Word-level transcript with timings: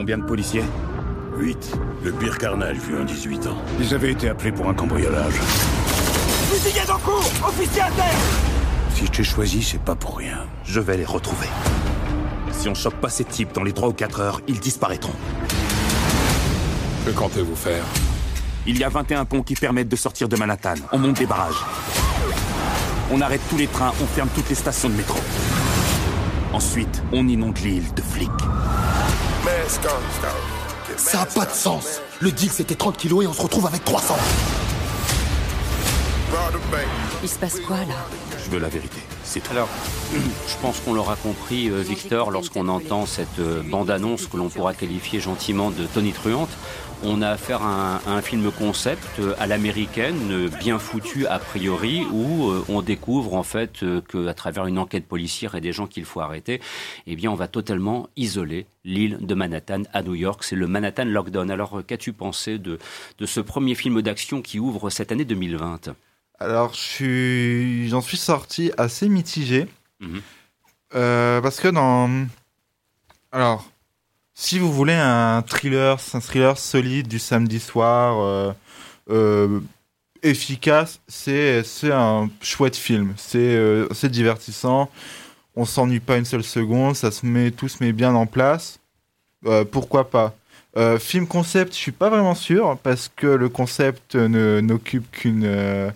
Combien 0.00 0.16
de 0.16 0.24
policiers 0.24 0.64
8. 1.36 1.78
Le 2.04 2.12
pire 2.12 2.38
carnage 2.38 2.78
vu 2.78 2.98
en 2.98 3.04
18 3.04 3.46
ans. 3.48 3.58
Ils 3.78 3.92
avaient 3.92 4.12
été 4.12 4.30
appelés 4.30 4.50
pour 4.50 4.66
un 4.66 4.72
cambriolage. 4.72 5.34
Fusillade 5.34 6.88
en 6.90 6.96
cours 6.96 7.30
Officier 7.46 7.82
à 7.82 7.90
terre 7.90 8.18
Si 8.94 9.04
je 9.04 9.10
t'ai 9.10 9.24
choisi, 9.24 9.62
c'est 9.62 9.82
pas 9.82 9.94
pour 9.94 10.16
rien. 10.16 10.46
Je 10.64 10.80
vais 10.80 10.96
les 10.96 11.04
retrouver. 11.04 11.48
Si 12.50 12.66
on 12.70 12.74
choque 12.74 12.94
pas 12.94 13.10
ces 13.10 13.24
types 13.24 13.52
dans 13.52 13.62
les 13.62 13.74
3 13.74 13.90
ou 13.90 13.92
4 13.92 14.20
heures, 14.20 14.40
ils 14.48 14.58
disparaîtront. 14.58 15.12
Que 17.04 17.10
comptez-vous 17.10 17.54
faire 17.54 17.84
Il 18.66 18.78
y 18.78 18.84
a 18.84 18.88
21 18.88 19.26
ponts 19.26 19.42
qui 19.42 19.54
permettent 19.54 19.90
de 19.90 19.96
sortir 19.96 20.30
de 20.30 20.36
Manhattan. 20.36 20.76
On 20.92 20.98
monte 20.98 21.18
des 21.18 21.26
barrages. 21.26 21.62
On 23.12 23.20
arrête 23.20 23.42
tous 23.50 23.58
les 23.58 23.66
trains, 23.66 23.92
on 24.02 24.06
ferme 24.06 24.30
toutes 24.34 24.48
les 24.48 24.54
stations 24.54 24.88
de 24.88 24.94
métro. 24.94 25.20
Ensuite, 26.54 27.02
on 27.12 27.28
inonde 27.28 27.58
l'île 27.58 27.92
de 27.92 28.00
flics. 28.00 28.30
Ça 30.96 31.22
a 31.22 31.26
pas 31.26 31.46
de 31.46 31.52
sens. 31.52 32.00
Le 32.20 32.30
deal 32.30 32.50
c'était 32.50 32.74
30 32.74 32.96
kilos 32.96 33.24
et 33.24 33.26
on 33.26 33.32
se 33.32 33.42
retrouve 33.42 33.66
avec 33.66 33.84
300. 33.84 34.14
Il 37.22 37.28
se 37.28 37.38
passe 37.38 37.60
quoi 37.60 37.76
là? 37.78 37.94
Je 38.44 38.50
veux 38.50 38.58
la 38.58 38.68
vérité, 38.68 39.00
c'est 39.22 39.40
tout. 39.40 39.52
Alors, 39.52 39.68
je 40.12 40.56
pense 40.62 40.80
qu'on 40.80 40.94
l'aura 40.94 41.16
compris, 41.16 41.68
euh, 41.68 41.82
Victor, 41.82 42.30
lorsqu'on 42.30 42.68
entend 42.68 43.06
cette 43.06 43.38
euh, 43.38 43.62
bande-annonce 43.62 44.26
que 44.26 44.36
l'on 44.36 44.48
pourra 44.48 44.74
qualifier 44.74 45.20
gentiment 45.20 45.70
de 45.70 45.84
Tony 45.84 46.12
Truante. 46.12 46.50
On 47.02 47.22
a 47.22 47.28
affaire 47.28 47.62
à 47.62 47.94
un, 47.94 47.96
à 48.06 48.10
un 48.12 48.22
film 48.22 48.50
concept 48.50 49.20
euh, 49.20 49.34
à 49.38 49.46
l'américaine, 49.46 50.48
bien 50.58 50.78
foutu 50.78 51.26
a 51.26 51.38
priori, 51.38 52.06
où 52.12 52.50
on 52.68 52.82
découvre 52.82 53.34
en 53.34 53.42
fait 53.42 53.84
qu'à 54.10 54.34
travers 54.34 54.66
une 54.66 54.78
enquête 54.78 55.06
policière 55.06 55.54
et 55.54 55.60
des 55.60 55.72
gens 55.72 55.86
qu'il 55.86 56.04
faut 56.04 56.20
arrêter, 56.20 56.60
eh 57.06 57.16
bien, 57.16 57.30
on 57.30 57.36
va 57.36 57.48
totalement 57.48 58.08
isoler 58.16 58.66
l'île 58.84 59.18
de 59.20 59.34
Manhattan 59.34 59.82
à 59.92 60.02
New 60.02 60.14
York. 60.14 60.42
C'est 60.42 60.56
le 60.56 60.66
Manhattan 60.66 61.04
Lockdown. 61.04 61.50
Alors, 61.50 61.82
qu'as-tu 61.86 62.12
pensé 62.12 62.58
de, 62.58 62.78
de 63.18 63.26
ce 63.26 63.40
premier 63.40 63.74
film 63.74 64.02
d'action 64.02 64.42
qui 64.42 64.58
ouvre 64.58 64.90
cette 64.90 65.12
année 65.12 65.24
2020 65.24 65.90
Alors, 66.42 66.72
je 66.72 66.80
suis, 66.80 67.88
j'en 67.90 68.00
suis 68.00 68.16
sorti 68.16 68.72
assez 68.78 69.10
mitigé. 69.10 69.66
Mhm. 70.00 70.22
Euh, 70.94 71.40
parce 71.42 71.60
que 71.60 71.68
dans. 71.68 72.26
Alors, 73.30 73.70
si 74.34 74.58
vous 74.58 74.72
voulez 74.72 74.94
un 74.94 75.42
thriller, 75.42 75.98
un 76.14 76.20
thriller 76.20 76.56
solide 76.56 77.08
du 77.08 77.18
samedi 77.18 77.60
soir, 77.60 78.18
euh, 78.20 78.52
euh, 79.10 79.60
efficace, 80.22 81.00
c'est 81.08 81.62
un 81.92 82.30
chouette 82.40 82.76
film. 82.76 83.12
C'est 83.18 84.08
divertissant. 84.08 84.90
On 85.56 85.66
s'ennuie 85.66 86.00
pas 86.00 86.16
une 86.16 86.24
seule 86.24 86.44
seconde. 86.44 86.96
Ça 86.96 87.10
se 87.10 87.26
met, 87.26 87.50
tout 87.50 87.68
se 87.68 87.84
met 87.84 87.92
bien 87.92 88.14
en 88.14 88.26
place. 88.26 88.80
Pourquoi 89.70 90.10
pas? 90.10 90.34
Film 90.98 91.26
concept, 91.26 91.74
je 91.74 91.78
suis 91.78 91.92
pas 91.92 92.08
vraiment 92.08 92.34
sûr 92.34 92.78
parce 92.82 93.10
que 93.14 93.26
le 93.26 93.48
concept 93.48 94.14
ne 94.14 94.60
n'occupe 94.60 95.10
qu'une. 95.10 95.92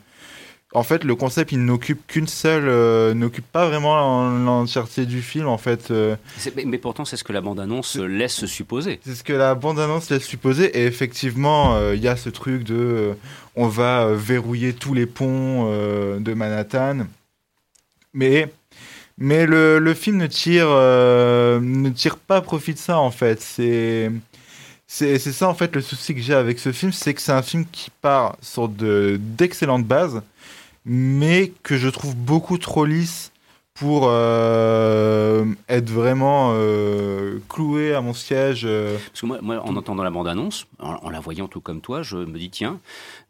Euh, 0.75 0.79
en 0.79 0.83
fait, 0.83 1.05
le 1.05 1.15
concept, 1.15 1.53
il 1.53 1.65
n'occupe 1.65 2.07
qu'une 2.07 2.27
seule, 2.27 2.69
euh, 2.69 3.15
n'occupe 3.15 3.47
pas 3.51 3.67
vraiment 3.69 4.29
l'entièreté 4.31 5.07
du 5.07 5.23
film. 5.23 5.47
En 5.49 5.59
fait, 5.59 5.91
euh, 5.91 6.17
Mais, 6.57 6.65
mais 6.65 6.79
pourtant, 6.79 7.05
c'est 7.05 7.17
ce 7.17 7.25
que 7.25 7.33
la 7.33 7.41
bande-annonce 7.41 7.97
laisse 7.97 8.45
supposer. 8.47 9.01
c'est 9.05 9.15
ce 9.15 9.25
que 9.25 9.33
la 9.33 9.55
bande-annonce 9.55 10.11
laisse 10.11 10.25
supposer. 10.25 10.79
Et 10.79 10.87
effectivement, 10.87 11.75
euh, 11.77 11.95
il 11.95 12.03
y 12.03 12.09
a 12.09 12.17
ce 12.17 12.29
truc 12.29 12.65
de, 12.65 12.75
euh, 12.75 13.15
on 13.57 13.69
va 13.69 14.05
euh, 14.05 14.17
verrouiller 14.17 14.73
tous 14.73 14.95
les 14.95 15.07
ponts 15.07 15.67
euh, 15.71 16.19
de 16.19 16.35
Manhattan. 16.35 17.07
Mais, 18.13 18.53
mais 19.19 19.47
le, 19.47 19.79
le 19.79 19.95
film 19.95 20.17
ne 20.19 20.27
tire, 20.27 20.67
euh, 20.69 21.61
ne 21.61 21.91
tire 21.91 22.17
pas 22.17 22.41
profit 22.41 22.75
de 22.75 22.79
ça 22.79 22.99
en 22.99 23.11
fait. 23.11 23.41
C'est, 23.41 24.11
c'est, 24.87 25.19
c'est 25.19 25.33
ça 25.33 25.49
en 25.49 25.55
fait 25.55 25.75
le 25.75 25.81
souci 25.81 26.15
que 26.15 26.21
j'ai 26.21 26.35
avec 26.35 26.59
ce 26.59 26.71
film, 26.73 26.93
c'est 26.93 27.15
que 27.15 27.21
c'est 27.21 27.33
un 27.33 27.43
film 27.43 27.65
qui 27.73 27.91
part 27.91 28.37
sur 28.41 28.69
de 28.69 29.19
d'excellentes 29.21 29.85
bases, 29.85 30.23
mais 30.85 31.53
que 31.63 31.77
je 31.77 31.89
trouve 31.89 32.15
beaucoup 32.17 32.59
trop 32.59 32.85
lisse 32.85 33.31
pour 33.75 34.07
euh, 34.09 35.45
être 35.69 35.91
vraiment 35.91 36.53
euh, 36.55 37.39
cloué 37.49 37.93
à 37.93 38.01
mon 38.01 38.15
siège. 38.15 38.63
euh. 38.65 38.97
Parce 39.09 39.21
que 39.23 39.27
moi, 39.27 39.39
moi, 39.43 39.61
en 39.65 39.75
entendant 39.75 40.05
la 40.05 40.11
bande-annonce, 40.11 40.67
en, 40.79 40.95
en 41.03 41.11
la 41.11 41.19
voyant 41.19 41.49
tout 41.49 41.61
comme 41.61 41.81
toi, 41.81 42.03
je 42.03 42.17
me 42.19 42.39
dis, 42.39 42.51
tiens, 42.51 42.79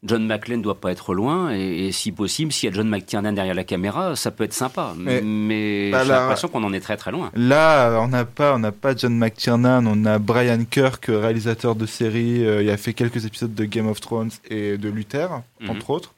John 0.02 0.26
McClane 0.26 0.60
doit 0.60 0.74
pas 0.80 0.92
être 0.92 1.14
loin, 1.14 1.54
et, 1.54 1.86
et 1.86 1.92
si 1.92 2.12
possible, 2.12 2.52
s'il 2.52 2.68
y 2.68 2.72
a 2.72 2.76
John 2.76 2.88
McTiernan 2.90 3.32
derrière 3.32 3.54
la 3.54 3.64
caméra, 3.64 4.16
ça 4.16 4.30
peut 4.30 4.44
être 4.44 4.52
sympa. 4.52 4.92
Mais- 4.98 5.22
Mais, 5.22 5.90
bah 5.90 6.02
j'ai 6.04 6.10
l'impression 6.10 6.48
qu'on 6.48 6.62
en 6.64 6.74
est 6.74 6.80
très 6.80 6.98
très 6.98 7.10
loin. 7.10 7.30
Là, 7.34 7.98
on 8.02 8.08
n'a 8.08 8.26
pas, 8.26 8.54
on 8.54 8.58
n'a 8.58 8.72
pas 8.72 8.94
John 8.94 9.16
McTiernan, 9.16 9.86
on 9.86 10.04
a 10.04 10.18
Brian 10.18 10.62
Kirk, 10.68 11.06
réalisateur 11.08 11.74
de 11.74 11.86
série. 11.86 12.44
euh, 12.44 12.62
il 12.62 12.68
a 12.68 12.76
fait 12.76 12.92
quelques 12.92 13.24
épisodes 13.24 13.54
de 13.54 13.64
Game 13.64 13.86
of 13.86 13.98
Thrones 14.00 14.30
et 14.50 14.76
de 14.76 14.88
Luther, 14.90 15.28
Mhm. 15.60 15.70
entre 15.70 15.88
autres. 15.90 16.12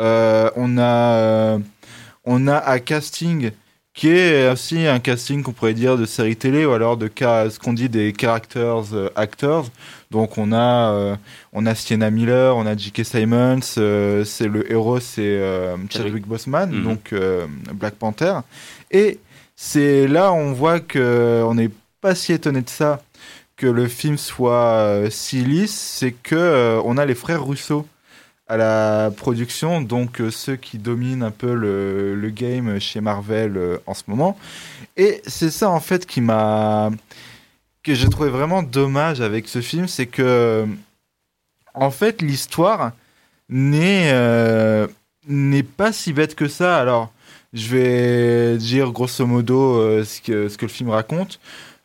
Euh, 0.00 0.50
on 0.56 0.76
a, 0.78 0.82
euh, 1.18 1.58
on 2.24 2.48
a 2.48 2.70
un 2.72 2.78
casting 2.78 3.50
qui 3.92 4.08
est 4.08 4.50
aussi 4.50 4.86
un 4.88 4.98
casting 4.98 5.44
qu'on 5.44 5.52
pourrait 5.52 5.72
dire 5.74 5.96
de 5.96 6.04
série 6.04 6.34
télé 6.34 6.66
ou 6.66 6.72
alors 6.72 6.96
de 6.96 7.08
ce 7.16 7.58
qu'on 7.60 7.72
dit 7.72 7.88
des 7.88 8.12
characters 8.18 8.92
euh, 8.92 9.08
actors. 9.14 9.68
Donc 10.10 10.36
on 10.36 10.50
a, 10.52 10.90
euh, 10.92 11.16
on 11.52 11.64
a 11.64 11.74
Sienna 11.76 12.10
Miller, 12.10 12.56
on 12.56 12.66
a 12.66 12.76
J.K. 12.76 13.04
Simmons, 13.04 13.60
euh, 13.78 14.24
c'est 14.24 14.48
le 14.48 14.70
héros, 14.70 14.98
c'est 14.98 15.40
Chadwick 15.90 16.26
Boseman, 16.26 16.70
Mhm. 16.72 16.82
donc 16.82 17.14
Black 17.74 17.94
Panther. 17.94 18.34
Et 18.90 19.20
c'est 19.54 20.08
là 20.08 20.32
on 20.32 20.52
voit 20.52 20.80
que 20.80 21.42
on 21.46 21.54
n'est 21.54 21.70
pas 22.00 22.16
si 22.16 22.32
étonné 22.32 22.62
de 22.62 22.68
ça 22.68 23.00
que 23.56 23.68
le 23.68 23.86
film 23.86 24.18
soit 24.18 25.02
si 25.10 25.44
lisse, 25.44 25.74
c'est 25.98 26.10
que 26.10 26.80
on 26.84 26.98
a 26.98 27.06
les 27.06 27.14
frères 27.14 27.44
Russo 27.46 27.86
à 28.46 28.56
la 28.56 29.10
production, 29.16 29.80
donc 29.80 30.20
euh, 30.20 30.30
ceux 30.30 30.56
qui 30.56 30.78
dominent 30.78 31.22
un 31.22 31.30
peu 31.30 31.54
le, 31.54 32.30
game 32.30 32.78
chez 32.78 33.00
Marvel 33.00 33.56
euh, 33.56 33.78
en 33.86 33.94
ce 33.94 34.02
moment. 34.06 34.36
Et 34.96 35.22
c'est 35.26 35.50
ça 35.50 35.70
en 35.70 35.80
fait 35.80 36.06
qui 36.06 36.20
m'a 36.20 36.90
que 37.82 37.94
j'ai 37.94 38.08
trouvé 38.08 38.30
vraiment 38.30 38.62
dommage 38.62 39.20
avec 39.20 39.48
ce 39.48 39.60
film, 39.60 39.88
c'est 39.88 40.06
que 40.06 40.66
en 41.74 41.90
fait 41.90 42.22
l'histoire 42.22 42.92
n'est 43.48 44.10
euh, 44.12 44.86
n'est 45.28 45.62
pas 45.62 45.92
si 45.92 46.12
bête 46.12 46.34
que 46.34 46.48
ça. 46.48 46.78
Alors 46.78 47.12
je 47.52 47.68
vais 47.68 48.56
dire 48.58 48.90
grosso 48.90 49.26
modo 49.26 50.02
ce 50.04 50.20
que 50.20 50.48
ce 50.48 50.58
que 50.58 50.66
le 50.66 50.72
film 50.72 50.90
raconte. 50.90 51.40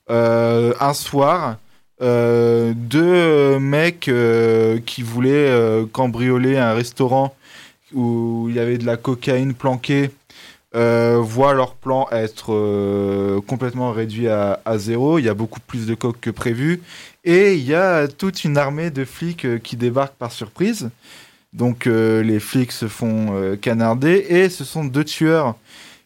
Un 0.09 0.93
soir, 0.93 1.57
euh, 2.01 2.73
deux 2.75 3.59
mecs 3.59 4.07
euh, 4.07 4.79
qui 4.85 5.01
voulaient 5.01 5.49
euh, 5.49 5.85
cambrioler 5.85 6.57
un 6.57 6.73
restaurant 6.73 7.35
où 7.93 8.47
il 8.49 8.55
y 8.55 8.59
avait 8.59 8.77
de 8.77 8.85
la 8.85 8.97
cocaïne 8.97 9.53
planquée 9.53 10.11
euh, 10.75 11.19
voient 11.19 11.53
leur 11.53 11.73
plan 11.73 12.07
être 12.11 12.53
euh, 12.53 13.41
complètement 13.41 13.91
réduit 13.91 14.27
à, 14.27 14.59
zéro. 14.77 15.17
Il 15.17 15.25
y 15.25 15.29
a 15.29 15.33
beaucoup 15.33 15.59
plus 15.59 15.87
de 15.87 15.95
coke 15.95 16.19
que 16.21 16.29
prévu. 16.29 16.81
Et 17.25 17.55
il 17.55 17.63
y 17.63 17.73
a 17.73 18.07
toute 18.07 18.43
une 18.43 18.57
armée 18.57 18.91
de 18.91 19.03
flics 19.03 19.45
euh, 19.45 19.57
qui 19.57 19.75
débarquent 19.77 20.15
par 20.15 20.31
surprise. 20.31 20.89
Donc 21.53 21.87
euh, 21.87 22.21
les 22.21 22.39
flics 22.39 22.71
se 22.71 22.87
font 22.87 23.29
euh, 23.31 23.55
canarder 23.55 24.25
et 24.29 24.49
ce 24.49 24.63
sont 24.63 24.85
deux 24.85 25.03
tueurs 25.03 25.55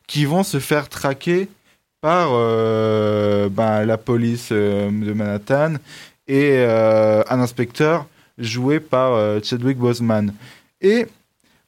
qui 0.08 0.24
vont 0.24 0.44
se 0.44 0.60
faire 0.60 0.88
traquer 0.88 1.50
par 2.04 2.32
euh, 2.34 3.48
ben, 3.48 3.86
la 3.86 3.98
police 3.98 4.50
euh, 4.52 4.92
de 4.92 5.14
Manhattan 5.14 5.76
et 6.28 6.56
euh, 6.58 7.24
un 7.30 7.40
inspecteur 7.40 8.08
joué 8.38 8.82
par 8.82 9.42
Chadwick 9.42 9.78
Boseman. 9.78 10.34
Et 10.82 11.06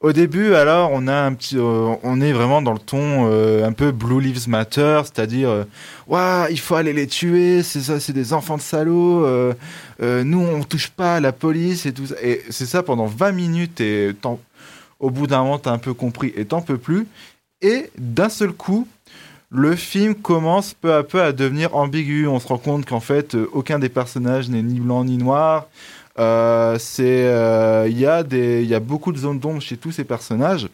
au 0.02 0.12
début, 0.12 0.54
alors, 0.56 0.90
on 0.92 1.08
a 1.08 1.16
un 1.16 1.34
petit, 1.34 1.58
on 1.58 2.22
est 2.22 2.34
vraiment 2.34 2.62
dans 2.62 2.74
le 2.74 2.80
ton 2.80 3.28
un 3.64 3.72
peu 3.72 3.92
Blue 3.92 4.20
Lives 4.20 4.50
Matter, 4.50 5.02
c'est-à-dire, 5.04 5.66
Ouah, 6.08 6.48
il 6.50 6.60
faut 6.60 6.76
aller 6.76 6.92
les 6.92 7.06
tuer, 7.06 7.62
c'est 7.62 7.82
ça, 7.82 8.00
c'est 8.00 8.14
des 8.14 8.34
enfants 8.34 8.58
de 8.58 8.64
salauds. 8.64 9.28
nous, 10.02 10.40
on 10.40 10.64
touche 10.64 10.90
pas 10.90 11.18
à 11.18 11.20
la 11.20 11.32
police 11.32 11.86
et 11.86 11.94
tout 11.94 12.08
ça. 12.08 12.16
Et 12.24 12.42
c'est 12.50 12.66
ça 12.66 12.82
pendant 12.82 13.06
20 13.06 13.32
minutes 13.32 13.80
et 13.80 14.12
au 15.00 15.12
bout 15.12 15.28
d'un 15.28 15.44
moment, 15.44 15.60
t'as 15.60 15.72
un 15.72 15.78
peu 15.78 15.94
compris 15.94 16.34
et 16.36 16.46
t'en 16.46 16.62
peux 16.62 16.80
plus. 16.80 17.06
Et 17.62 17.92
d'un 17.98 18.30
seul 18.30 18.54
coup, 18.54 18.88
le 19.56 19.76
film 19.76 20.16
commence 20.16 20.74
peu 20.74 20.94
à 20.94 21.04
peu 21.04 21.22
à 21.22 21.32
devenir 21.32 21.76
ambigu. 21.76 22.28
On 22.28 22.40
se 22.40 22.48
rend 22.48 22.58
compte 22.58 22.86
qu'en 22.86 23.00
fait, 23.00 23.36
euh, 23.36 23.50
aucun 23.54 23.80
des 23.80 23.90
personnages 23.90 24.50
n'est 24.50 24.62
ni 24.62 24.80
blanc 24.80 25.06
ni 25.06 25.18
noir. 25.18 25.68
Euh, 26.20 26.78
euh, 27.00 27.88
il 27.90 27.98
y 27.98 28.06
a 28.06 28.24
y 28.32 28.74
a 28.74 28.80
beaucoup 28.80 29.12
de 29.12 29.18
zones 29.18 29.40
d'ombre 29.40 29.62
chez 29.62 29.78
tous 29.78 29.92
ces 29.92 30.04
personnages. 30.04 30.68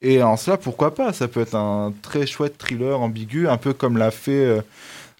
Et 0.00 0.22
en 0.22 0.36
cela, 0.36 0.56
pourquoi 0.56 0.94
pas? 0.94 1.12
Ça 1.12 1.26
peut 1.26 1.40
être 1.40 1.56
un 1.56 1.92
très 2.02 2.26
chouette 2.26 2.58
thriller 2.58 3.00
ambigu, 3.00 3.48
un 3.48 3.56
peu 3.56 3.72
comme 3.72 3.96
l'a 3.96 4.10
fait 4.10 4.62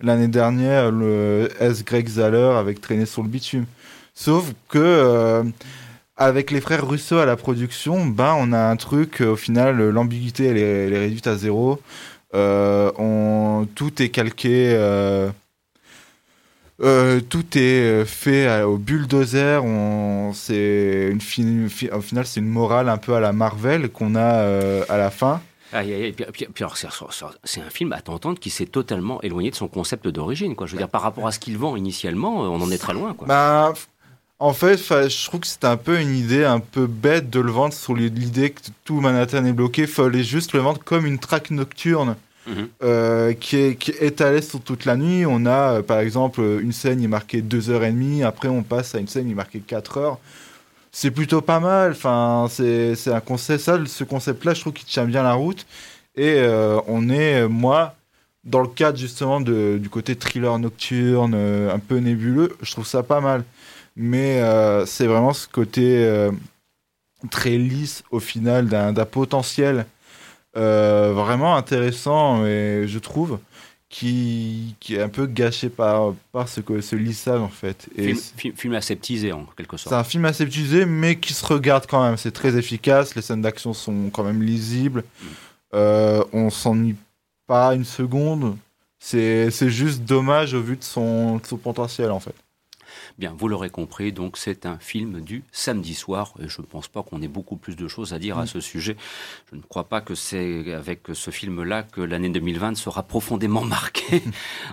l'année 0.00 0.28
dernière 0.28 0.90
le 0.90 1.48
S. 1.60 1.84
Greg 1.84 2.06
Zahler 2.08 2.56
avec 2.58 2.80
Traîner 2.80 3.06
sur 3.06 3.22
le 3.22 3.28
bitume. 3.28 3.64
Sauf 4.14 4.52
que 4.68 5.42
avec 6.18 6.50
les 6.50 6.60
frères 6.60 6.86
Russo 6.86 7.16
à 7.18 7.26
la 7.26 7.36
production, 7.36 8.04
ben 8.06 8.36
on 8.38 8.52
a 8.52 8.60
un 8.60 8.76
truc. 8.76 9.22
Au 9.22 9.36
final, 9.36 9.88
l'ambiguïté 9.88 10.46
elle 10.46 10.58
est 10.58 10.98
réduite 10.98 11.26
à 11.26 11.36
zéro. 11.36 11.80
Euh, 12.34 12.90
on, 12.98 13.66
tout 13.74 14.02
est 14.02 14.08
calqué. 14.10 14.70
euh, 14.74 15.30
Euh, 16.82 17.20
tout 17.22 17.56
est 17.56 18.04
fait 18.04 18.62
au 18.62 18.76
bulldozer. 18.76 19.64
On, 19.64 20.32
c'est 20.34 21.08
une 21.10 21.22
fin- 21.22 21.68
fi- 21.70 21.90
au 21.90 22.02
final, 22.02 22.26
c'est 22.26 22.40
une 22.40 22.50
morale 22.50 22.90
un 22.90 22.98
peu 22.98 23.14
à 23.14 23.20
la 23.20 23.32
Marvel 23.32 23.88
qu'on 23.88 24.14
a 24.14 24.40
euh, 24.40 24.84
à 24.90 24.98
la 24.98 25.10
fin. 25.10 25.40
Aïe, 25.72 25.92
aïe, 25.94 26.14
c'est- 27.44 27.60
un 27.62 27.70
film 27.70 27.92
à 27.94 28.02
t'entendre 28.02 28.38
qui 28.38 28.50
s'est 28.50 28.66
totalement 28.66 29.22
éloigné 29.22 29.50
de 29.50 29.54
son 29.56 29.68
concept 29.68 30.06
d'origine. 30.06 30.54
Quoi. 30.54 30.66
Je 30.66 30.72
veux 30.72 30.78
dire, 30.78 30.90
par 30.90 31.00
rapport 31.00 31.26
à 31.26 31.32
ce 31.32 31.38
qu'il 31.38 31.56
vend 31.56 31.76
initialement, 31.76 32.42
on 32.42 32.60
en 32.60 32.70
est 32.70 32.78
très 32.78 32.92
loin. 32.92 33.14
Quoi. 33.14 33.26
Bah, 33.26 33.72
en 34.38 34.52
fait, 34.52 34.76
fa- 34.76 35.08
je 35.08 35.24
trouve 35.26 35.40
que 35.40 35.46
c'était 35.46 35.66
un 35.66 35.76
peu 35.78 35.98
une 36.00 36.14
idée 36.14 36.44
un 36.44 36.60
peu 36.60 36.86
bête 36.86 37.30
de 37.30 37.40
le 37.40 37.50
vendre 37.50 37.72
sur 37.74 37.94
l'idée 37.94 38.50
que 38.50 38.60
tout 38.84 39.00
Manhattan 39.00 39.44
est 39.46 39.52
bloqué. 39.52 39.82
Il 39.82 39.88
fallait 39.88 40.24
juste 40.24 40.52
le 40.52 40.60
vendre 40.60 40.80
comme 40.84 41.06
une 41.06 41.18
traque 41.18 41.50
nocturne. 41.50 42.16
Mhm. 42.48 42.68
euh, 42.84 43.32
qui, 43.32 43.56
est, 43.56 43.74
qui 43.74 43.90
est 43.90 44.02
étalée 44.04 44.40
sur 44.40 44.60
toute 44.60 44.84
la 44.84 44.94
nuit. 44.96 45.26
On 45.26 45.46
a, 45.46 45.78
euh, 45.78 45.82
par 45.82 45.98
exemple, 45.98 46.40
une 46.62 46.70
scène 46.70 46.98
qui 47.00 47.06
est 47.06 47.08
marquée 47.08 47.42
2h30, 47.42 48.22
après 48.24 48.46
on 48.46 48.62
passe 48.62 48.94
à 48.94 48.98
une 49.00 49.08
scène 49.08 49.24
qui 49.26 49.32
est 49.32 49.34
marquée 49.34 49.58
4 49.58 49.98
heures. 49.98 50.18
C'est 50.92 51.10
plutôt 51.10 51.40
pas 51.40 51.58
mal. 51.58 51.90
Enfin, 51.90 52.46
c'est 52.48 52.94
un 53.08 53.18
concept, 53.18 53.64
ça, 53.64 53.80
ce 53.84 54.04
concept-là, 54.04 54.54
je 54.54 54.60
trouve 54.60 54.74
qu'il 54.74 54.86
tient 54.86 55.06
bien 55.06 55.24
la 55.24 55.32
route. 55.34 55.66
Et 56.14 56.34
euh, 56.38 56.78
on 56.86 57.08
est, 57.10 57.48
moi, 57.48 57.96
dans 58.44 58.60
le 58.60 58.68
cadre 58.68 58.96
justement 58.96 59.40
de, 59.40 59.76
du 59.82 59.88
côté 59.88 60.14
thriller 60.14 60.56
nocturne, 60.60 61.34
un 61.34 61.78
peu 61.80 61.96
nébuleux, 61.96 62.56
je 62.62 62.70
trouve 62.70 62.86
ça 62.86 63.02
pas 63.02 63.20
mal. 63.20 63.42
Mais 63.96 64.40
euh, 64.42 64.84
c'est 64.86 65.06
vraiment 65.06 65.32
ce 65.32 65.48
côté 65.48 66.04
euh, 66.04 66.30
très 67.30 67.56
lisse 67.56 68.02
au 68.10 68.20
final 68.20 68.68
d'un 68.68 68.92
potentiel 69.06 69.86
euh, 70.56 71.12
vraiment 71.14 71.56
intéressant, 71.56 72.44
et 72.46 72.84
je 72.86 72.98
trouve, 72.98 73.38
qui, 73.88 74.74
qui 74.80 74.96
est 74.96 75.02
un 75.02 75.08
peu 75.08 75.26
gâché 75.26 75.68
par, 75.68 76.12
par 76.32 76.48
ce, 76.48 76.60
ce 76.80 76.96
lissage 76.96 77.40
en 77.40 77.48
fait. 77.48 77.88
Et 77.96 78.02
Film, 78.04 78.16
c'est- 78.16 78.36
film- 78.40 78.56
film 78.56 78.74
aseptisé, 78.74 79.32
en 79.32 79.46
quelque 79.56 79.76
c'est 79.76 79.84
sorte. 79.84 79.94
un 79.94 80.04
film 80.04 80.24
assez 80.24 80.44
utilisé, 80.44 80.84
mais 80.86 81.16
qui 81.18 81.32
se 81.34 81.44
regarde 81.46 81.86
quand 81.86 82.02
même. 82.02 82.16
C'est 82.16 82.32
très 82.32 82.56
efficace, 82.56 83.14
les 83.14 83.22
scènes 83.22 83.42
d'action 83.42 83.72
sont 83.72 84.10
quand 84.12 84.24
même 84.24 84.42
lisibles. 84.42 85.04
Euh, 85.74 86.22
on 86.32 86.50
s'ennuie 86.50 86.96
pas 87.46 87.74
une 87.74 87.84
seconde. 87.84 88.56
C'est 88.98 89.50
c'est 89.50 89.70
juste 89.70 90.02
dommage 90.02 90.54
au 90.54 90.60
vu 90.62 90.76
de 90.76 90.82
son, 90.84 91.36
de 91.36 91.46
son 91.46 91.56
potentiel 91.58 92.10
en 92.10 92.20
fait. 92.20 92.34
Bien, 93.18 93.34
vous 93.36 93.48
l'aurez 93.48 93.68
compris, 93.70 94.12
donc 94.12 94.36
c'est 94.38 94.64
un 94.66 94.78
film 94.78 95.20
du 95.20 95.44
samedi 95.52 95.94
soir, 95.94 96.32
et 96.42 96.48
je 96.48 96.60
ne 96.62 96.66
pense 96.66 96.88
pas 96.88 97.02
qu'on 97.02 97.20
ait 97.22 97.28
beaucoup 97.28 97.56
plus 97.56 97.76
de 97.76 97.86
choses 97.88 98.12
à 98.14 98.18
dire 98.18 98.38
à 98.38 98.44
Mm. 98.44 98.46
ce 98.46 98.60
sujet. 98.60 98.96
Je 99.50 99.56
ne 99.56 99.62
crois 99.62 99.84
pas 99.84 100.00
que 100.00 100.14
c'est 100.14 100.72
avec 100.72 101.00
ce 101.12 101.30
film-là 101.30 101.82
que 101.82 102.00
l'année 102.00 102.30
2020 102.30 102.76
sera 102.76 103.02
profondément 103.02 103.64
marquée, 103.76 104.22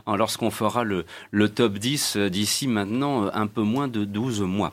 lorsqu'on 0.07 0.51
fera 0.51 0.83
le, 0.83 1.05
le 1.31 1.49
top 1.49 1.77
10 1.77 2.17
d'ici 2.17 2.67
maintenant 2.67 3.29
un 3.33 3.47
peu 3.47 3.61
moins 3.63 3.87
de 3.87 4.05
12 4.05 4.41
mois. 4.41 4.71